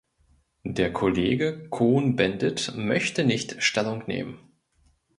Der 0.65 0.91
Kollege 0.91 1.69
Cohn-Bendit 1.69 2.73
möchte 2.75 3.23
nicht 3.23 3.61
Stellung 3.61 4.01
nehmen. 4.07 4.39